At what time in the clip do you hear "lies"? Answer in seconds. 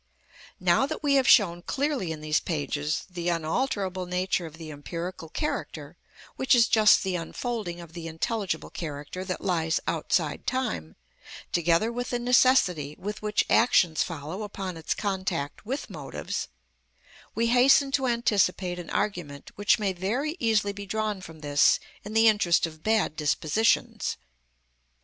9.45-9.79